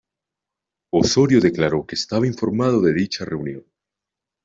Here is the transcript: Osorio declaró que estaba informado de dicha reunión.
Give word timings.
Osorio 0.93 1.39
declaró 1.39 1.85
que 1.85 1.93
estaba 1.93 2.25
informado 2.25 2.81
de 2.81 2.91
dicha 2.91 3.23
reunión. 3.23 3.63